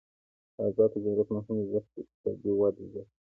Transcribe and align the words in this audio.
آزاد 0.67 0.89
تجارت 0.95 1.27
مهم 1.35 1.55
دی 1.59 1.65
ځکه 1.71 1.87
چې 1.91 1.97
اقتصادي 2.01 2.51
وده 2.57 2.83
زیاتوي. 2.91 3.13